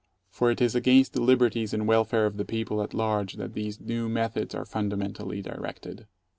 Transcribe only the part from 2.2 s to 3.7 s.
of the people at large that